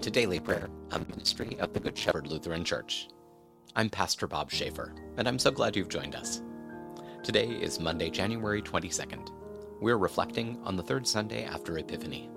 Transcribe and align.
Welcome 0.00 0.14
to 0.14 0.18
Daily 0.18 0.40
Prayer, 0.40 0.70
a 0.92 0.98
ministry 0.98 1.58
of 1.60 1.74
the 1.74 1.78
Good 1.78 1.98
Shepherd 1.98 2.26
Lutheran 2.26 2.64
Church. 2.64 3.08
I'm 3.76 3.90
Pastor 3.90 4.26
Bob 4.26 4.50
Schaefer, 4.50 4.94
and 5.18 5.28
I'm 5.28 5.38
so 5.38 5.50
glad 5.50 5.76
you've 5.76 5.90
joined 5.90 6.14
us. 6.14 6.40
Today 7.22 7.48
is 7.48 7.78
Monday, 7.78 8.08
January 8.08 8.62
22nd. 8.62 9.28
We're 9.78 9.98
reflecting 9.98 10.58
on 10.64 10.74
the 10.74 10.82
third 10.82 11.06
Sunday 11.06 11.44
after 11.44 11.76
Epiphany. 11.76 12.30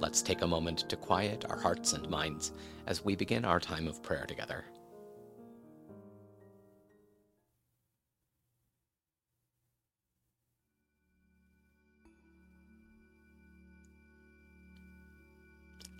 Let's 0.00 0.22
take 0.22 0.42
a 0.42 0.46
moment 0.48 0.88
to 0.88 0.96
quiet 0.96 1.44
our 1.48 1.60
hearts 1.60 1.92
and 1.92 2.10
minds 2.10 2.50
as 2.88 3.04
we 3.04 3.14
begin 3.14 3.44
our 3.44 3.60
time 3.60 3.86
of 3.86 4.02
prayer 4.02 4.26
together. 4.26 4.64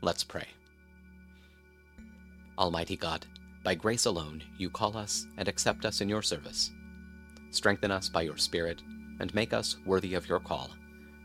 Let's 0.02 0.24
pray. 0.24 0.46
Almighty 2.56 2.96
God, 2.96 3.27
by 3.62 3.74
grace 3.74 4.06
alone 4.06 4.42
you 4.56 4.70
call 4.70 4.96
us 4.96 5.26
and 5.36 5.46
accept 5.46 5.84
us 5.84 6.00
in 6.00 6.09
your 6.09 6.23
service. 6.23 6.70
Strengthen 7.50 7.90
us 7.90 8.09
by 8.09 8.23
your 8.23 8.38
Spirit 8.38 8.80
and 9.20 9.34
make 9.34 9.52
us 9.52 9.76
worthy 9.84 10.14
of 10.14 10.26
your 10.26 10.40
call. 10.40 10.70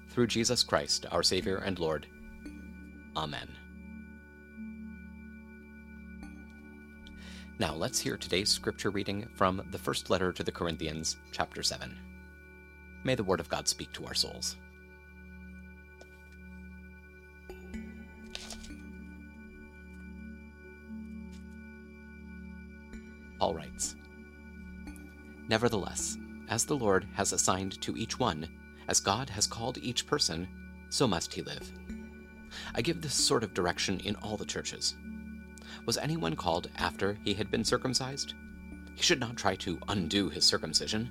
Through 0.10 0.28
Jesus 0.28 0.62
Christ, 0.62 1.06
our 1.12 1.24
Savior 1.24 1.58
and 1.58 1.80
Lord. 1.80 2.08
Amen. 3.16 3.48
Now 7.58 7.74
let's 7.74 8.00
hear 8.00 8.18
today's 8.18 8.50
scripture 8.50 8.90
reading 8.90 9.26
from 9.36 9.66
the 9.72 9.78
first 9.78 10.10
letter 10.10 10.34
to 10.34 10.44
the 10.44 10.52
Corinthians, 10.52 11.16
chapter 11.32 11.64
7. 11.64 11.98
May 13.06 13.16
the 13.16 13.24
Word 13.24 13.40
of 13.40 13.48
God 13.48 13.70
speak 13.70 13.94
to 13.94 14.06
our 14.06 14.14
souls. 14.14 14.58
Paul 23.46 23.54
writes 23.54 23.96
Nevertheless, 25.48 26.18
as 26.50 26.66
the 26.66 26.76
Lord 26.76 27.08
has 27.14 27.32
assigned 27.32 27.80
to 27.84 27.96
each 27.96 28.18
one, 28.18 28.50
as 28.88 29.00
God 29.00 29.30
has 29.30 29.46
called 29.46 29.78
each 29.78 30.08
person, 30.08 30.48
so 30.90 31.08
must 31.08 31.32
he 31.32 31.44
live. 31.44 31.72
I 32.74 32.82
give 32.82 33.04
this 33.04 33.14
sort 33.14 33.44
of 33.44 33.54
direction 33.54 34.00
in 34.00 34.16
all 34.16 34.36
the 34.36 34.48
churches. 34.48 34.96
Was 35.86 36.00
anyone 36.00 36.36
called 36.36 36.72
after 36.76 37.20
he 37.24 37.36
had 37.36 37.52
been 37.52 37.64
circumcised? 37.64 38.34
He 38.96 39.04
should 39.04 39.20
not 39.20 39.38
try 39.38 39.56
to 39.58 39.78
undo 39.90 40.28
his 40.28 40.44
circumcision. 40.44 41.08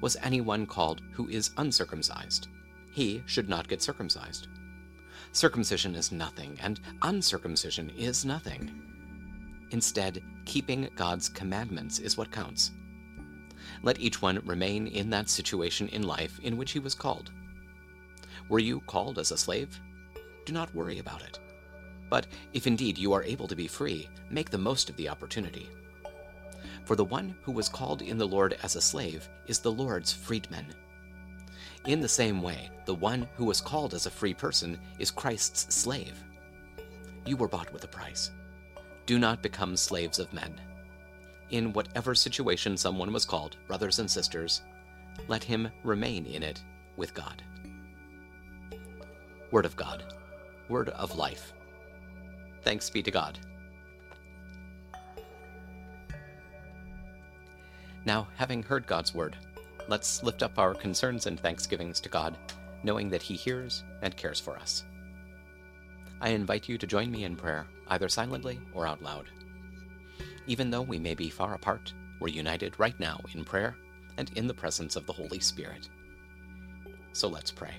Was 0.00 0.16
anyone 0.22 0.64
called 0.64 1.02
who 1.12 1.28
is 1.28 1.50
uncircumcised? 1.58 2.48
He 2.92 3.22
should 3.26 3.50
not 3.50 3.68
get 3.68 3.82
circumcised. 3.82 4.48
Circumcision 5.32 5.94
is 5.94 6.12
nothing, 6.12 6.56
and 6.62 6.80
uncircumcision 7.02 7.90
is 7.90 8.24
nothing. 8.24 8.89
Instead, 9.70 10.22
keeping 10.44 10.88
God's 10.96 11.28
commandments 11.28 11.98
is 11.98 12.16
what 12.16 12.32
counts. 12.32 12.72
Let 13.82 14.00
each 14.00 14.20
one 14.20 14.40
remain 14.44 14.86
in 14.88 15.10
that 15.10 15.28
situation 15.28 15.88
in 15.88 16.02
life 16.02 16.38
in 16.42 16.56
which 16.56 16.72
he 16.72 16.78
was 16.78 16.94
called. 16.94 17.30
Were 18.48 18.58
you 18.58 18.80
called 18.80 19.18
as 19.18 19.30
a 19.30 19.38
slave? 19.38 19.80
Do 20.44 20.52
not 20.52 20.74
worry 20.74 20.98
about 20.98 21.22
it. 21.22 21.38
But 22.08 22.26
if 22.52 22.66
indeed 22.66 22.98
you 22.98 23.12
are 23.12 23.22
able 23.22 23.46
to 23.46 23.54
be 23.54 23.68
free, 23.68 24.08
make 24.30 24.50
the 24.50 24.58
most 24.58 24.90
of 24.90 24.96
the 24.96 25.08
opportunity. 25.08 25.68
For 26.84 26.96
the 26.96 27.04
one 27.04 27.36
who 27.42 27.52
was 27.52 27.68
called 27.68 28.02
in 28.02 28.18
the 28.18 28.26
Lord 28.26 28.58
as 28.64 28.74
a 28.74 28.80
slave 28.80 29.28
is 29.46 29.60
the 29.60 29.70
Lord's 29.70 30.12
freedman. 30.12 30.66
In 31.86 32.00
the 32.00 32.08
same 32.08 32.42
way, 32.42 32.70
the 32.84 32.94
one 32.94 33.28
who 33.36 33.44
was 33.44 33.60
called 33.60 33.94
as 33.94 34.06
a 34.06 34.10
free 34.10 34.34
person 34.34 34.78
is 34.98 35.10
Christ's 35.10 35.72
slave. 35.72 36.22
You 37.24 37.36
were 37.36 37.48
bought 37.48 37.72
with 37.72 37.84
a 37.84 37.88
price. 37.88 38.32
Do 39.06 39.18
not 39.18 39.42
become 39.42 39.76
slaves 39.76 40.18
of 40.18 40.32
men. 40.32 40.60
In 41.50 41.72
whatever 41.72 42.14
situation 42.14 42.76
someone 42.76 43.12
was 43.12 43.24
called, 43.24 43.56
brothers 43.66 43.98
and 43.98 44.10
sisters, 44.10 44.62
let 45.26 45.42
him 45.42 45.70
remain 45.82 46.26
in 46.26 46.42
it 46.42 46.62
with 46.96 47.12
God. 47.14 47.42
Word 49.50 49.64
of 49.66 49.74
God, 49.74 50.04
Word 50.68 50.90
of 50.90 51.16
life. 51.16 51.52
Thanks 52.62 52.88
be 52.88 53.02
to 53.02 53.10
God. 53.10 53.38
Now, 58.04 58.28
having 58.36 58.62
heard 58.62 58.86
God's 58.86 59.14
word, 59.14 59.36
let's 59.88 60.22
lift 60.22 60.42
up 60.42 60.58
our 60.58 60.74
concerns 60.74 61.26
and 61.26 61.38
thanksgivings 61.38 62.00
to 62.00 62.08
God, 62.08 62.38
knowing 62.82 63.10
that 63.10 63.22
He 63.22 63.34
hears 63.34 63.84
and 64.02 64.16
cares 64.16 64.40
for 64.40 64.56
us. 64.56 64.84
I 66.20 66.30
invite 66.30 66.68
you 66.68 66.76
to 66.78 66.86
join 66.86 67.10
me 67.10 67.24
in 67.24 67.36
prayer 67.36 67.66
either 67.88 68.08
silently 68.08 68.60
or 68.74 68.86
out 68.86 69.02
loud. 69.02 69.26
Even 70.46 70.70
though 70.70 70.82
we 70.82 70.98
may 70.98 71.14
be 71.14 71.30
far 71.30 71.54
apart, 71.54 71.92
we're 72.20 72.28
united 72.28 72.78
right 72.78 72.98
now 73.00 73.20
in 73.34 73.44
prayer 73.44 73.76
and 74.18 74.30
in 74.36 74.46
the 74.46 74.54
presence 74.54 74.96
of 74.96 75.06
the 75.06 75.12
Holy 75.12 75.40
Spirit. 75.40 75.88
So 77.12 77.28
let's 77.28 77.50
pray. 77.50 77.74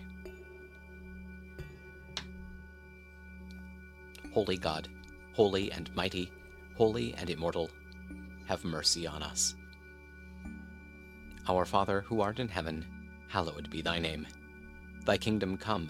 Holy 4.33 4.57
God, 4.57 4.87
holy 5.33 5.71
and 5.71 5.93
mighty, 5.95 6.31
holy 6.75 7.13
and 7.15 7.29
immortal, 7.29 7.69
have 8.47 8.63
mercy 8.63 9.05
on 9.05 9.21
us. 9.21 9.55
Our 11.47 11.65
Father, 11.65 12.01
who 12.01 12.21
art 12.21 12.39
in 12.39 12.47
heaven, 12.47 12.85
hallowed 13.27 13.69
be 13.69 13.81
thy 13.81 13.99
name. 13.99 14.25
Thy 15.05 15.17
kingdom 15.17 15.57
come, 15.57 15.89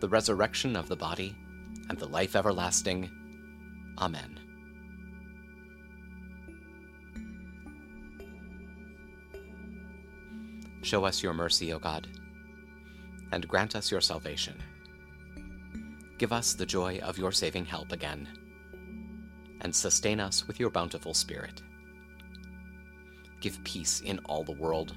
the 0.00 0.08
resurrection 0.08 0.76
of 0.76 0.88
the 0.88 0.96
body, 0.96 1.36
and 1.88 1.98
the 1.98 2.06
life 2.06 2.36
everlasting. 2.36 3.10
Amen. 3.98 4.40
Show 10.82 11.04
us 11.04 11.22
your 11.22 11.34
mercy, 11.34 11.72
O 11.72 11.78
God, 11.78 12.06
and 13.32 13.46
grant 13.48 13.76
us 13.76 13.90
your 13.90 14.00
salvation. 14.00 14.54
Give 16.16 16.32
us 16.32 16.54
the 16.54 16.66
joy 16.66 16.98
of 17.02 17.18
your 17.18 17.32
saving 17.32 17.64
help 17.64 17.92
again, 17.92 18.28
and 19.60 19.74
sustain 19.74 20.20
us 20.20 20.46
with 20.46 20.58
your 20.60 20.70
bountiful 20.70 21.14
Spirit. 21.14 21.62
Give 23.40 23.62
peace 23.64 24.00
in 24.00 24.18
all 24.20 24.44
the 24.44 24.52
world, 24.52 24.94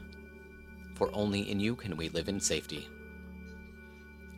for 0.95 1.09
only 1.13 1.49
in 1.49 1.59
you 1.59 1.75
can 1.75 1.97
we 1.97 2.09
live 2.09 2.29
in 2.29 2.39
safety. 2.39 2.87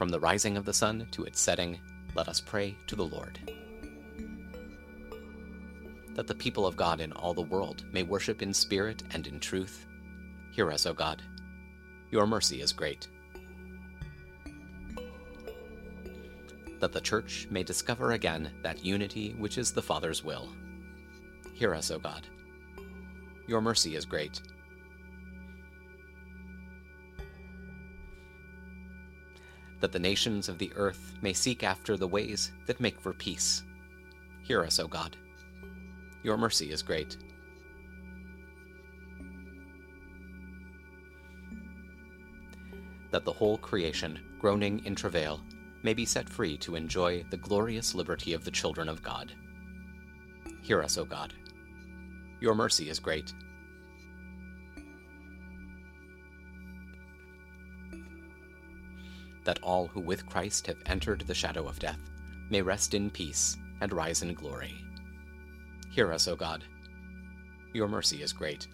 From 0.00 0.08
the 0.08 0.18
rising 0.18 0.56
of 0.56 0.64
the 0.64 0.72
sun 0.72 1.06
to 1.10 1.24
its 1.24 1.38
setting, 1.38 1.78
Let 2.14 2.26
us 2.26 2.40
pray 2.40 2.74
to 2.86 2.96
the 2.96 3.04
Lord. 3.04 3.38
That 6.14 6.26
the 6.26 6.34
people 6.34 6.66
of 6.66 6.74
God 6.74 7.02
in 7.02 7.12
all 7.12 7.34
the 7.34 7.42
world 7.42 7.84
may 7.92 8.02
worship 8.02 8.40
in 8.40 8.54
spirit 8.54 9.02
and 9.10 9.26
in 9.26 9.38
truth. 9.38 9.84
Hear 10.52 10.72
us, 10.72 10.86
O 10.86 10.94
God. 10.94 11.20
Your 12.10 12.26
mercy 12.26 12.62
is 12.62 12.72
great. 12.72 13.08
That 16.78 16.92
the 16.92 17.00
Church 17.02 17.46
may 17.50 17.62
discover 17.62 18.12
again 18.12 18.50
that 18.62 18.82
unity 18.82 19.34
which 19.38 19.58
is 19.58 19.70
the 19.70 19.82
Father's 19.82 20.24
will. 20.24 20.48
Hear 21.52 21.74
us, 21.74 21.90
O 21.90 21.98
God. 21.98 22.26
Your 23.46 23.60
mercy 23.60 23.96
is 23.96 24.06
great. 24.06 24.40
That 29.80 29.92
the 29.92 29.98
nations 29.98 30.48
of 30.48 30.58
the 30.58 30.72
earth 30.76 31.14
may 31.22 31.32
seek 31.32 31.64
after 31.64 31.96
the 31.96 32.08
ways 32.08 32.52
that 32.66 32.80
make 32.80 33.00
for 33.00 33.12
peace. 33.12 33.62
Hear 34.42 34.62
us, 34.62 34.78
O 34.78 34.86
God. 34.86 35.16
Your 36.22 36.36
mercy 36.36 36.70
is 36.70 36.82
great. 36.82 37.16
That 43.10 43.24
the 43.24 43.32
whole 43.32 43.58
creation, 43.58 44.20
groaning 44.38 44.84
in 44.84 44.94
travail, 44.94 45.40
may 45.82 45.94
be 45.94 46.04
set 46.04 46.28
free 46.28 46.56
to 46.58 46.76
enjoy 46.76 47.24
the 47.30 47.36
glorious 47.38 47.94
liberty 47.94 48.34
of 48.34 48.44
the 48.44 48.50
children 48.50 48.88
of 48.88 49.02
God. 49.02 49.32
Hear 50.62 50.82
us, 50.82 50.98
O 50.98 51.04
God. 51.04 51.32
Your 52.40 52.54
mercy 52.54 52.90
is 52.90 52.98
great. 52.98 53.32
That 59.44 59.58
all 59.62 59.86
who 59.86 60.00
with 60.00 60.26
Christ 60.26 60.66
have 60.66 60.82
entered 60.86 61.22
the 61.22 61.34
shadow 61.34 61.66
of 61.66 61.78
death 61.78 62.00
may 62.50 62.62
rest 62.62 62.94
in 62.94 63.10
peace 63.10 63.56
and 63.80 63.92
rise 63.92 64.22
in 64.22 64.34
glory. 64.34 64.74
Hear 65.90 66.12
us, 66.12 66.28
O 66.28 66.36
God. 66.36 66.64
Your 67.72 67.88
mercy 67.88 68.22
is 68.22 68.32
great. 68.32 68.66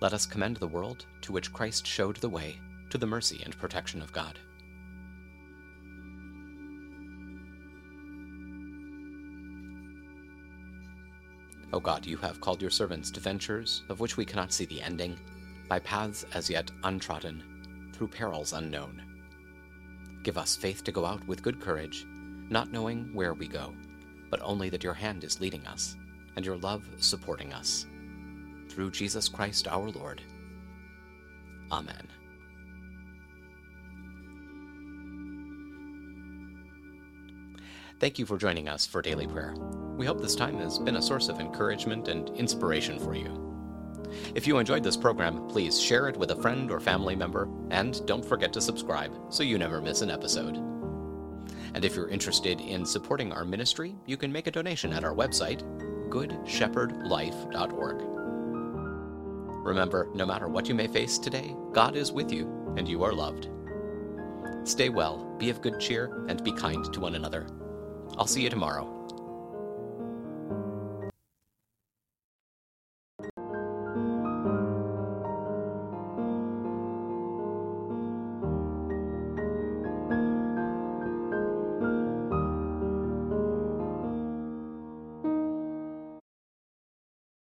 Let 0.00 0.12
us 0.12 0.26
commend 0.26 0.58
the 0.58 0.68
world 0.68 1.06
to 1.22 1.32
which 1.32 1.52
Christ 1.52 1.86
showed 1.86 2.16
the 2.16 2.28
way 2.28 2.60
to 2.90 2.98
the 2.98 3.06
mercy 3.06 3.42
and 3.44 3.58
protection 3.58 4.00
of 4.00 4.12
God. 4.12 4.38
O 11.72 11.80
God, 11.80 12.06
you 12.06 12.16
have 12.18 12.40
called 12.40 12.62
your 12.62 12.70
servants 12.70 13.10
to 13.10 13.20
ventures 13.20 13.82
of 13.88 14.00
which 14.00 14.16
we 14.16 14.24
cannot 14.24 14.52
see 14.52 14.64
the 14.64 14.80
ending, 14.80 15.18
by 15.68 15.78
paths 15.80 16.24
as 16.34 16.48
yet 16.48 16.70
untrodden, 16.84 17.90
through 17.92 18.08
perils 18.08 18.52
unknown. 18.52 19.02
Give 20.22 20.38
us 20.38 20.56
faith 20.56 20.82
to 20.84 20.92
go 20.92 21.04
out 21.04 21.26
with 21.26 21.42
good 21.42 21.60
courage, 21.60 22.06
not 22.48 22.72
knowing 22.72 23.10
where 23.14 23.34
we 23.34 23.46
go, 23.46 23.74
but 24.30 24.40
only 24.42 24.68
that 24.70 24.84
your 24.84 24.94
hand 24.94 25.24
is 25.24 25.40
leading 25.40 25.66
us, 25.66 25.96
and 26.36 26.44
your 26.44 26.56
love 26.56 26.84
supporting 26.98 27.52
us. 27.52 27.86
Through 28.68 28.90
Jesus 28.90 29.28
Christ 29.28 29.68
our 29.68 29.90
Lord. 29.90 30.22
Amen. 31.70 32.08
Thank 38.00 38.18
you 38.18 38.26
for 38.26 38.38
joining 38.38 38.68
us 38.68 38.86
for 38.86 39.02
daily 39.02 39.26
prayer. 39.26 39.54
We 39.96 40.06
hope 40.06 40.20
this 40.20 40.36
time 40.36 40.58
has 40.58 40.78
been 40.78 40.96
a 40.96 41.02
source 41.02 41.28
of 41.28 41.40
encouragement 41.40 42.06
and 42.06 42.28
inspiration 42.36 43.00
for 43.00 43.16
you. 43.16 43.47
If 44.34 44.46
you 44.46 44.58
enjoyed 44.58 44.82
this 44.82 44.96
program, 44.96 45.46
please 45.48 45.80
share 45.80 46.08
it 46.08 46.16
with 46.16 46.30
a 46.30 46.36
friend 46.36 46.70
or 46.70 46.80
family 46.80 47.16
member, 47.16 47.48
and 47.70 48.04
don't 48.06 48.24
forget 48.24 48.52
to 48.52 48.60
subscribe 48.60 49.12
so 49.30 49.42
you 49.42 49.58
never 49.58 49.80
miss 49.80 50.02
an 50.02 50.10
episode. 50.10 50.56
And 51.74 51.84
if 51.84 51.94
you're 51.94 52.08
interested 52.08 52.60
in 52.60 52.84
supporting 52.84 53.32
our 53.32 53.44
ministry, 53.44 53.94
you 54.06 54.16
can 54.16 54.32
make 54.32 54.46
a 54.46 54.50
donation 54.50 54.92
at 54.92 55.04
our 55.04 55.14
website, 55.14 55.62
goodshepherdlife.org. 56.08 58.02
Remember, 59.64 60.08
no 60.14 60.24
matter 60.24 60.48
what 60.48 60.68
you 60.68 60.74
may 60.74 60.86
face 60.86 61.18
today, 61.18 61.54
God 61.72 61.94
is 61.96 62.12
with 62.12 62.32
you, 62.32 62.74
and 62.76 62.88
you 62.88 63.02
are 63.02 63.12
loved. 63.12 63.48
Stay 64.64 64.88
well, 64.88 65.24
be 65.38 65.50
of 65.50 65.60
good 65.60 65.78
cheer, 65.78 66.24
and 66.28 66.42
be 66.42 66.52
kind 66.52 66.90
to 66.92 67.00
one 67.00 67.14
another. 67.14 67.46
I'll 68.16 68.26
see 68.26 68.42
you 68.42 68.50
tomorrow 68.50 68.97